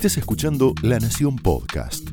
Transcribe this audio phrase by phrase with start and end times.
[0.00, 2.08] estés escuchando La Nación Podcast.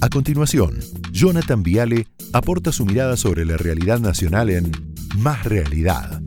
[0.00, 0.80] A continuación,
[1.12, 4.72] Jonathan Viale aporta su mirada sobre la realidad nacional en
[5.18, 6.20] Más Realidad.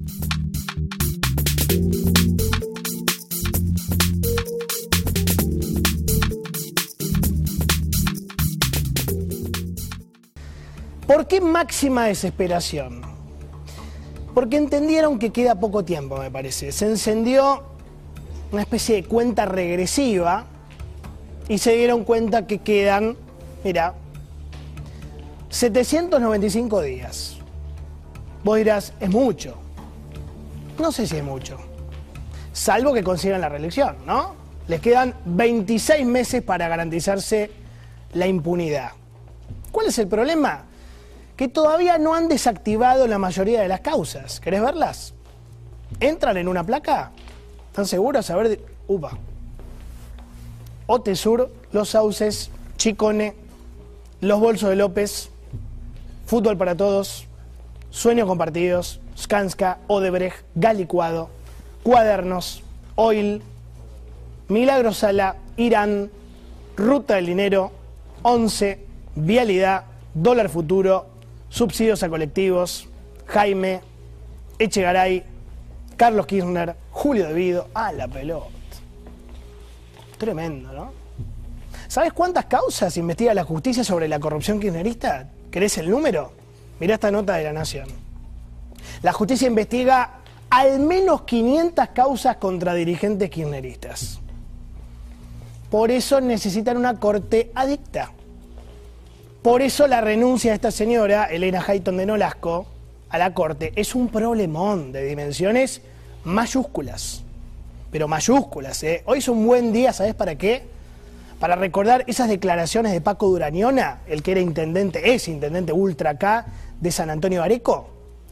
[11.06, 13.02] ¿Por qué máxima desesperación?
[14.34, 16.72] Porque entendieron que queda poco tiempo, me parece.
[16.72, 17.71] Se encendió
[18.52, 20.46] una especie de cuenta regresiva
[21.48, 23.18] y se dieron cuenta que quedan,
[23.64, 23.94] mira,
[25.50, 27.38] 795 días.
[28.44, 29.58] Vos dirás, es mucho.
[30.80, 31.58] No sé si es mucho.
[32.54, 34.36] Salvo que consigan la reelección, ¿no?
[34.68, 37.52] Les quedan 26 meses para garantizarse
[38.14, 38.92] la impunidad.
[39.72, 40.66] ¿Cuál es el problema?
[41.36, 44.40] Que todavía no han desactivado la mayoría de las causas.
[44.40, 45.14] ¿Querés verlas?
[46.00, 47.12] Entran en una placa
[47.72, 48.30] ¿Están seguros?
[48.30, 49.18] A ver, upa.
[50.88, 53.34] Otesur, Los Sauces, Chicone,
[54.20, 55.30] Los Bolsos de López,
[56.26, 57.28] Fútbol para Todos,
[57.90, 61.30] Sueños Compartidos, Skanska, Odebrecht, Galicuado,
[61.84, 62.62] Cuadernos,
[62.96, 63.42] Oil,
[64.50, 66.12] Milagro Sala, Irán,
[66.76, 67.72] Ruta del Dinero,
[68.22, 68.86] Once,
[69.16, 71.06] Vialidad, Dólar Futuro,
[71.48, 72.90] Subsidios a Colectivos,
[73.28, 73.80] Jaime,
[74.60, 75.24] Echegaray,
[75.96, 78.46] Carlos Kirchner, Julio Devido, a la pelota.
[80.20, 80.92] Tremendo, ¿no?
[81.88, 85.28] ¿Sabes cuántas causas investiga la justicia sobre la corrupción kirchnerista?
[85.50, 86.32] ¿Querés el número?
[86.80, 87.88] Mirá esta nota de la Nación.
[89.02, 90.20] La justicia investiga
[90.52, 94.20] al menos 500 causas contra dirigentes kirchneristas.
[95.72, 98.12] Por eso necesitan una corte adicta.
[99.42, 102.68] Por eso la renuncia de esta señora, Elena Hayton de Nolasco,
[103.10, 105.82] a la corte es un problemón de dimensiones
[106.24, 107.24] mayúsculas.
[107.92, 109.04] Pero mayúsculas, ¿eh?
[109.06, 110.64] Hoy es un buen día, ¿sabes para qué?
[111.40, 116.46] Para recordar esas declaraciones de Paco Durañona, el que era intendente, es intendente ultra K
[116.80, 117.90] de San Antonio Areco.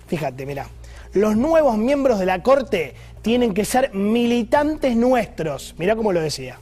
[0.07, 0.67] Fíjate, mira.
[1.13, 2.93] Los nuevos miembros de la Corte
[3.23, 5.73] tienen que ser militantes nuestros.
[5.79, 6.59] Mira cómo lo decía.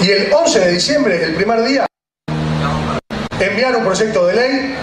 [0.00, 1.86] Y el 11 de diciembre, el primer día,
[3.40, 4.74] enviar un proyecto de ley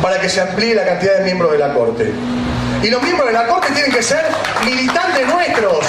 [0.00, 2.12] para que se amplíe la cantidad de miembros de la Corte.
[2.82, 4.24] Y los miembros de la Corte tienen que ser
[4.64, 5.84] militantes nuestros,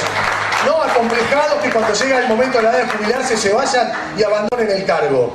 [0.65, 4.23] no acomplejados que cuando llega el momento de la edad de jubilarse se vayan y
[4.23, 5.31] abandonen el cargo.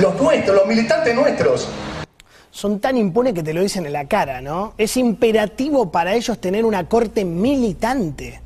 [0.00, 1.68] Los nuestros, los militantes nuestros.
[2.50, 4.72] Son tan impunes que te lo dicen en la cara, ¿no?
[4.78, 8.40] Es imperativo para ellos tener una corte militante.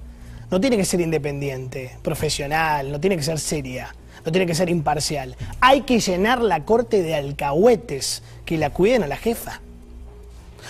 [0.51, 3.95] No tiene que ser independiente, profesional, no tiene que ser seria,
[4.25, 5.37] no tiene que ser imparcial.
[5.61, 9.61] Hay que llenar la corte de alcahuetes que la cuiden a la jefa.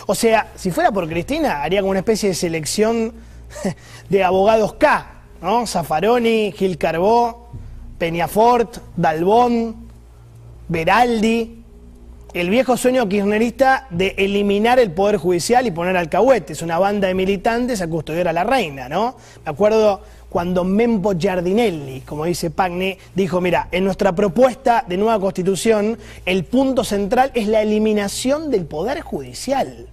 [0.07, 3.15] O sea, si fuera por Cristina, haría como una especie de selección
[4.09, 5.07] de abogados K,
[5.41, 5.67] ¿no?
[5.67, 7.51] Zaffaroni, Gil Carbó,
[7.99, 9.89] Peñafort, Dalbón,
[10.69, 11.62] Beraldi.
[12.34, 17.15] El viejo sueño kirchnerista de eliminar el Poder Judicial y poner alcahuetes, una banda de
[17.15, 19.17] militantes a custodiar a la reina, ¿no?
[19.43, 20.03] Me acuerdo
[20.37, 26.45] cuando Mempo Giardinelli, como dice Pagni, dijo, mira, en nuestra propuesta de nueva constitución, el
[26.45, 29.87] punto central es la eliminación del Poder Judicial.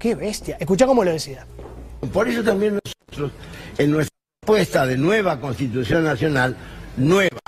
[0.00, 0.56] Qué bestia.
[0.58, 1.46] Escucha cómo lo decía.
[2.12, 3.30] Por eso también nosotros,
[3.78, 6.56] en nuestra propuesta de nueva constitución nacional,
[6.96, 7.38] nueva,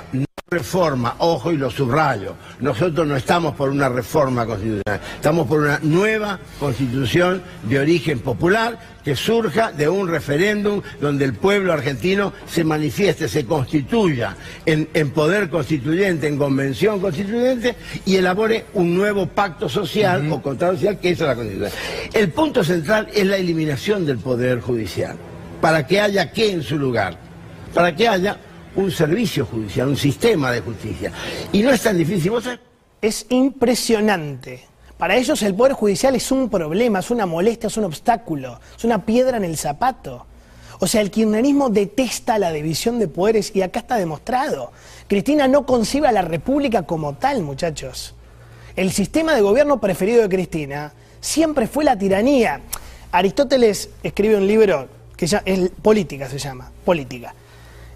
[0.50, 5.78] reforma, ojo y lo subrayo, nosotros no estamos por una reforma constitucional, estamos por una
[5.82, 12.64] nueva constitución de origen popular que surja de un referéndum donde el pueblo argentino se
[12.64, 17.76] manifieste, se constituya en, en poder constituyente, en convención constituyente
[18.06, 21.72] y elabore un nuevo pacto social o contrato social que es la constitución.
[22.14, 25.14] El punto central es la eliminación del poder judicial,
[25.60, 27.18] para que haya qué en su lugar,
[27.74, 28.38] para que haya
[28.78, 31.12] un servicio judicial, un sistema de justicia.
[31.52, 32.30] Y no es tan difícil.
[32.30, 32.48] ¿Vos?
[33.02, 34.64] Es impresionante.
[34.96, 38.84] Para ellos el Poder Judicial es un problema, es una molestia, es un obstáculo, es
[38.84, 40.26] una piedra en el zapato.
[40.80, 44.70] O sea, el kirchnerismo detesta la división de poderes y acá está demostrado.
[45.08, 48.14] Cristina no concibe a la República como tal, muchachos.
[48.76, 52.60] El sistema de gobierno preferido de Cristina siempre fue la tiranía.
[53.10, 57.34] Aristóteles escribe un libro que ya es política se llama, política.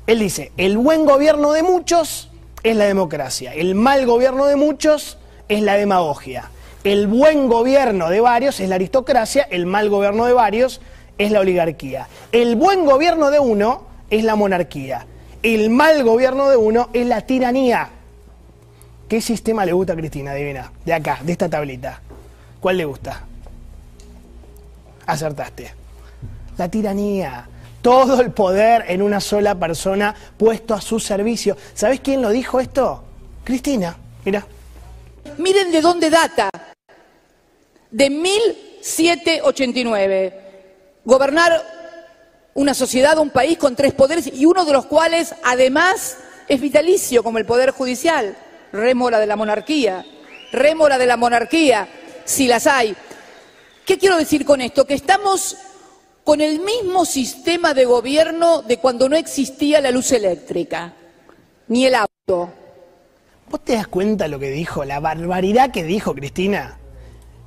[0.06, 2.30] Él dice, el buen gobierno de muchos
[2.62, 5.18] es la democracia, el mal gobierno de muchos
[5.48, 6.50] es la demagogia,
[6.82, 10.80] el buen gobierno de varios es la aristocracia, el mal gobierno de varios
[11.18, 15.06] es la oligarquía, el buen gobierno de uno es la monarquía,
[15.42, 17.88] el mal gobierno de uno es la tiranía.
[19.08, 20.72] ¿Qué sistema le gusta a Cristina, Divina?
[20.84, 22.00] De acá, de esta tablita.
[22.60, 23.24] ¿Cuál le gusta?
[25.06, 25.74] Acertaste.
[26.56, 27.46] La tiranía
[27.82, 31.56] Todo el poder en una sola persona puesto a su servicio.
[31.74, 33.02] ¿Sabés quién lo dijo esto?
[33.44, 34.46] Cristina, mira.
[35.38, 36.48] Miren de dónde data.
[37.90, 40.38] De 1789.
[41.04, 41.60] Gobernar
[42.54, 46.18] una sociedad, un país con tres poderes y uno de los cuales además
[46.48, 48.36] es vitalicio, como el Poder Judicial.
[48.72, 50.06] Rémora de la monarquía.
[50.52, 51.88] Rémora de la monarquía,
[52.24, 52.94] si las hay.
[53.84, 54.84] ¿Qué quiero decir con esto?
[54.84, 55.56] Que estamos
[56.24, 60.94] con el mismo sistema de gobierno de cuando no existía la luz eléctrica,
[61.68, 62.52] ni el auto.
[63.48, 66.78] ¿Vos te das cuenta lo que dijo, la barbaridad que dijo Cristina?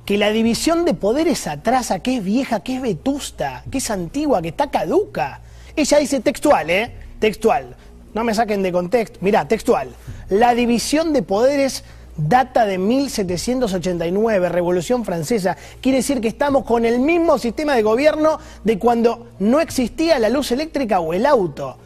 [0.04, 4.40] Que la división de poderes atrasa, que es vieja, que es vetusta, que es antigua,
[4.42, 5.40] que está caduca.
[5.74, 6.92] Ella dice textual, ¿eh?
[7.18, 7.74] Textual.
[8.14, 9.18] No me saquen de contexto.
[9.20, 9.94] Mirá, textual.
[10.28, 11.82] La división de poderes
[12.16, 15.56] data de 1789, Revolución Francesa.
[15.80, 20.28] Quiere decir que estamos con el mismo sistema de gobierno de cuando no existía la
[20.28, 21.76] luz eléctrica o el auto.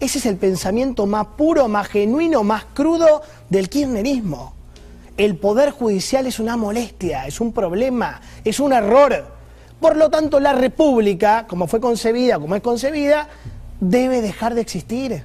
[0.00, 4.54] Ese es el pensamiento más puro, más genuino, más crudo del kirchnerismo.
[5.16, 9.26] El poder judicial es una molestia, es un problema, es un error.
[9.80, 13.28] Por lo tanto, la república, como fue concebida, como es concebida,
[13.80, 15.24] debe dejar de existir.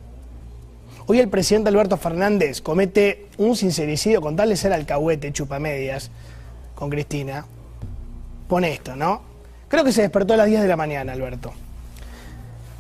[1.06, 6.10] Hoy el presidente Alberto Fernández comete un sincericidio con tal de ser alcahuete, chupamedias,
[6.76, 7.46] con Cristina.
[8.48, 9.22] Pone esto, ¿no?
[9.68, 11.52] Creo que se despertó a las 10 de la mañana, Alberto.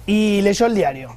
[0.05, 1.15] Y leyó el diario.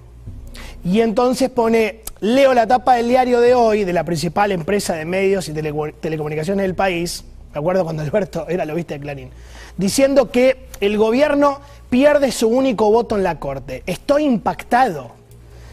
[0.84, 5.04] Y entonces pone, leo la tapa del diario de hoy, de la principal empresa de
[5.04, 9.30] medios y telecomunicaciones del país, me acuerdo cuando Alberto era lo viste de Clarín,
[9.76, 13.82] diciendo que el gobierno pierde su único voto en la Corte.
[13.86, 15.12] Estoy impactado.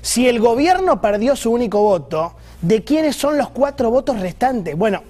[0.03, 4.77] Si el gobierno perdió su único voto, ¿de quiénes son los cuatro votos restantes?
[4.77, 5.01] Bueno,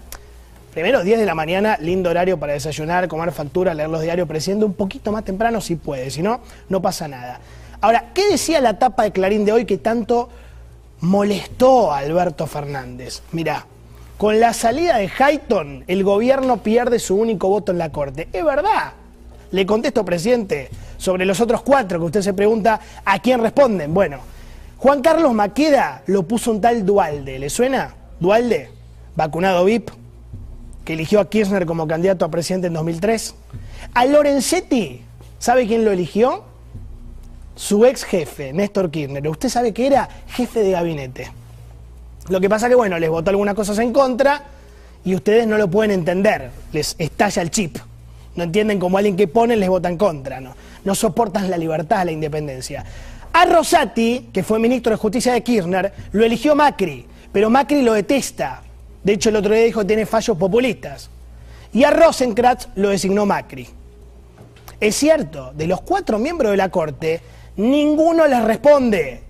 [0.71, 4.65] primero 10 de la mañana, lindo horario para desayunar, comer factura, leer los diarios, presidente,
[4.65, 7.39] un poquito más temprano si puede, si no, no pasa nada.
[7.81, 10.29] Ahora, ¿qué decía la tapa de Clarín de hoy que tanto
[11.01, 13.23] molestó a Alberto Fernández?
[13.31, 13.65] Mirá,
[14.19, 18.29] con la salida de Hayton, el gobierno pierde su único voto en la Corte.
[18.31, 18.93] Es verdad.
[19.49, 23.91] Le contesto, presidente, sobre los otros cuatro que usted se pregunta, ¿a quién responden?
[23.91, 24.19] Bueno,
[24.83, 27.39] Juan Carlos Maqueda lo puso un tal Dualde.
[27.39, 27.95] ¿Le suena?
[28.19, 28.69] Dualde,
[29.15, 29.89] vacunado VIP,
[30.83, 33.33] que eligió a Kirchner como candidato a presidente en 2003.
[33.93, 34.99] A Lorenzetti,
[35.39, 36.43] ¿sabe quién lo eligió?
[37.55, 39.25] Su ex jefe, Néstor Kirchner.
[39.29, 41.31] Usted sabe que era jefe de gabinete.
[42.27, 44.43] Lo que pasa que, bueno, les votó algunas cosas en contra
[45.05, 46.51] y ustedes no lo pueden entender.
[46.73, 47.77] Les estalla el chip.
[48.35, 50.41] No entienden cómo alguien que pone les vota en contra.
[50.41, 52.83] No, no soportan la libertad, la independencia.
[53.33, 57.93] A Rosati, que fue ministro de Justicia de Kirchner, lo eligió Macri, pero Macri lo
[57.93, 58.61] detesta.
[59.03, 61.09] De hecho, el otro día dijo tiene fallos populistas.
[61.73, 63.67] Y a Rosenkratz lo designó Macri.
[64.79, 67.21] Es cierto, de los cuatro miembros de la Corte,
[67.55, 69.23] ninguno les responde.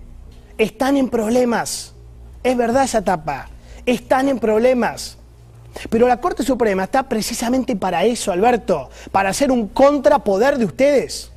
[0.58, 1.94] Están en problemas.
[2.42, 3.48] Es verdad esa etapa.
[3.86, 5.16] Están en problemas.
[5.88, 11.30] Pero la Corte Suprema está precisamente para eso, Alberto, para ser un contrapoder de ustedes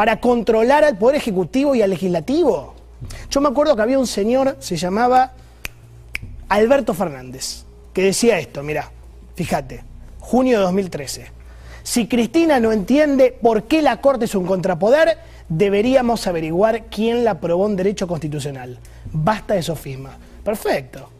[0.00, 2.72] para controlar al Poder Ejecutivo y al Legislativo.
[3.30, 5.32] Yo me acuerdo que había un señor, se llamaba
[6.48, 8.90] Alberto Fernández, que decía esto, mira,
[9.34, 9.84] fíjate,
[10.18, 11.26] junio de 2013.
[11.82, 15.18] Si Cristina no entiende por qué la Corte es un contrapoder,
[15.50, 18.78] deberíamos averiguar quién la aprobó en derecho constitucional.
[19.12, 20.16] Basta de sofisma.
[20.42, 21.10] Perfecto.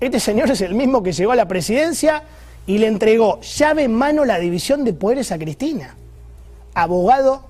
[0.00, 2.24] Este señor es el mismo que llegó a la presidencia
[2.66, 5.94] y le entregó llave en mano la división de poderes a Cristina.
[6.74, 7.49] Abogado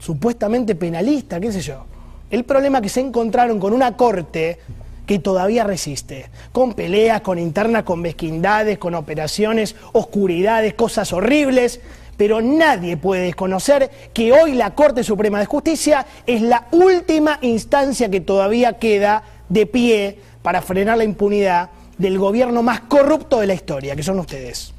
[0.00, 1.84] supuestamente penalista, qué sé yo.
[2.30, 4.58] El problema es que se encontraron con una corte
[5.06, 11.80] que todavía resiste, con peleas, con internas, con mezquindades, con operaciones, oscuridades, cosas horribles,
[12.16, 18.08] pero nadie puede desconocer que hoy la Corte Suprema de Justicia es la última instancia
[18.08, 23.54] que todavía queda de pie para frenar la impunidad del gobierno más corrupto de la
[23.54, 24.72] historia, que son ustedes.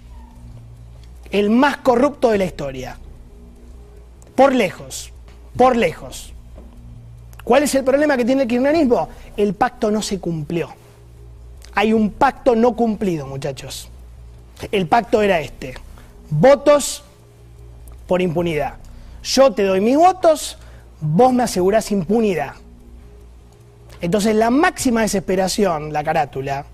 [1.29, 2.97] El más corrupto de la historia.
[4.35, 5.10] Por lejos
[5.55, 6.33] por lejos.
[7.43, 9.09] ¿Cuál es el problema que tiene el kirchnerismo?
[9.35, 10.69] El pacto no se cumplió.
[11.73, 13.89] Hay un pacto no cumplido, muchachos.
[14.71, 15.73] El pacto era este.
[16.29, 17.03] Votos
[18.07, 18.75] por impunidad.
[19.23, 20.57] Yo te doy mis votos,
[20.99, 22.53] vos me asegurás impunidad.
[24.01, 26.65] Entonces la máxima desesperación, la carátula,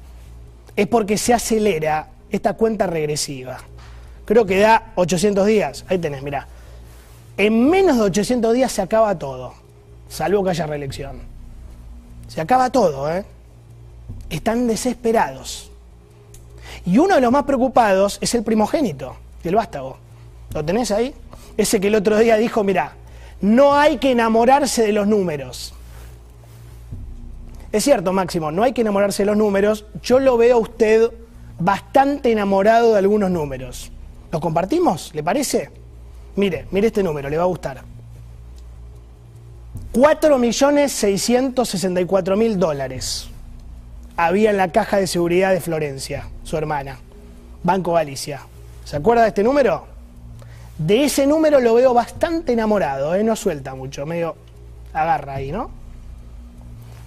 [0.75, 3.57] es porque se acelera esta cuenta regresiva.
[4.25, 5.85] Creo que da 800 días.
[5.89, 6.47] Ahí tenés, mirá.
[7.37, 9.53] En menos de 800 días se acaba todo,
[10.09, 11.21] salvo que haya reelección.
[12.27, 13.25] Se acaba todo, ¿eh?
[14.29, 15.71] Están desesperados.
[16.85, 19.97] Y uno de los más preocupados es el primogénito, el vástago.
[20.53, 21.13] ¿Lo tenés ahí?
[21.55, 22.95] Ese que el otro día dijo, mira,
[23.41, 25.73] no hay que enamorarse de los números.
[27.71, 29.85] Es cierto, Máximo, no hay que enamorarse de los números.
[30.01, 31.11] Yo lo veo a usted
[31.59, 33.91] bastante enamorado de algunos números.
[34.31, 35.13] ¿Los compartimos?
[35.13, 35.69] ¿Le parece?
[36.37, 37.83] Mire, mire este número, le va a gustar.
[39.93, 43.29] 4.664.000 dólares
[44.15, 46.99] había en la caja de seguridad de Florencia, su hermana,
[47.63, 48.41] Banco Galicia.
[48.85, 49.87] ¿Se acuerda de este número?
[50.77, 53.23] De ese número lo veo bastante enamorado, ¿eh?
[53.23, 54.35] no suelta mucho, medio
[54.93, 55.71] agarra ahí, ¿no?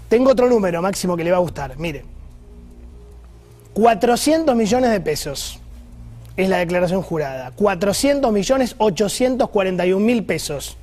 [0.09, 2.05] Tengo otro número máximo que le va a gustar, mire.
[3.75, 5.60] 400 millones de pesos
[6.37, 7.53] es la declaración jurada.
[7.53, 10.77] 400 millones 841 mil pesos.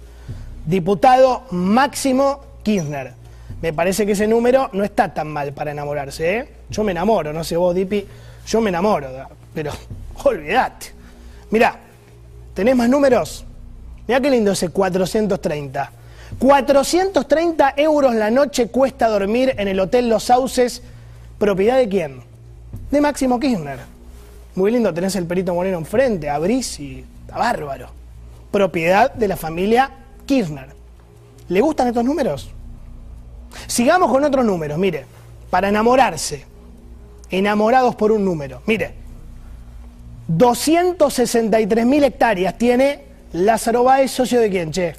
[0.65, 3.13] Diputado Máximo Kirchner.
[3.61, 6.47] Me parece que ese número no está tan mal para enamorarse, ¿eh?
[6.69, 8.05] Yo me enamoro, no sé vos, Dipi,
[8.45, 9.07] yo me enamoro,
[9.53, 9.71] pero
[10.23, 10.87] olvídate.
[11.49, 11.75] Mirá,
[12.53, 13.45] ¿tenés más números?
[14.07, 15.91] Mirá qué lindo ese 430.
[16.37, 20.83] 430 euros la noche cuesta dormir en el Hotel Los Sauces.
[21.39, 22.19] ¿Propiedad de quién?
[22.91, 23.96] De Máximo Kirchner.
[24.57, 27.89] Muy lindo, tenés el Perito Moreno enfrente, abrís y está bárbaro.
[28.49, 29.91] Propiedad de la familia
[30.25, 30.69] Kirchner.
[31.47, 32.49] ¿Le gustan estos números?
[33.67, 35.05] Sigamos con otros números, mire,
[35.51, 36.43] para enamorarse.
[37.29, 38.63] Enamorados por un número.
[38.65, 38.95] Mire,
[40.27, 44.95] 263 mil hectáreas tiene Lázaro Báez, socio de quién, che?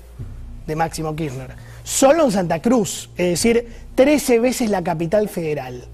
[0.69, 1.51] De Máximo Kirchner.
[1.83, 5.85] Solo en Santa Cruz, es decir, 13 veces la capital federal.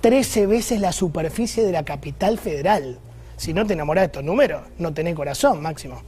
[0.00, 2.98] 13 veces la superficie de la capital federal.
[3.40, 6.02] Si no te enamoras de estos números, no tenés corazón, Máximo.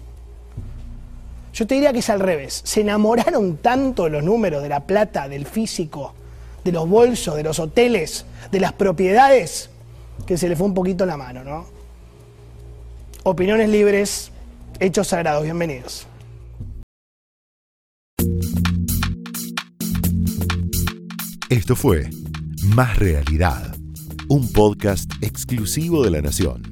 [1.54, 2.60] Yo te diría que es al revés.
[2.62, 6.12] Se enamoraron tanto de los números, de la plata, del físico,
[6.62, 9.70] de los bolsos, de los hoteles, de las propiedades,
[10.26, 11.64] que se le fue un poquito la mano, ¿no?
[13.22, 14.30] Opiniones libres,
[14.78, 16.06] hechos sagrados, bienvenidos.
[21.48, 22.10] Esto fue
[22.62, 23.74] Más Realidad,
[24.28, 26.71] un podcast exclusivo de La Nación.